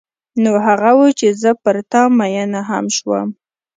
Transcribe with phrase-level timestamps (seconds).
[0.43, 3.27] نو هغه و چې زه پر تا مینه هم شوم.